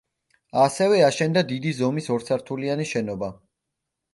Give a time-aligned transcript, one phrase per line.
[0.61, 3.31] ასევე, აშენდა დიდი ზომის, ორსართულიანი შენობა.